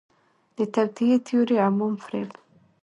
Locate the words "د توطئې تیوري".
0.57-1.55